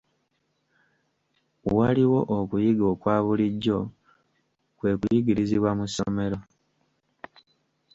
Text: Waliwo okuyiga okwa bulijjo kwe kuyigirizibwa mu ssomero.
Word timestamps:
Waliwo 1.77 2.19
okuyiga 2.37 2.85
okwa 2.93 3.15
bulijjo 3.25 3.79
kwe 4.77 4.91
kuyigirizibwa 4.99 5.71
mu 5.79 5.85
ssomero. 5.89 6.37